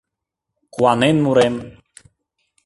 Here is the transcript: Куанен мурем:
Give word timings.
Куанен 0.73 1.17
мурем: 1.23 1.55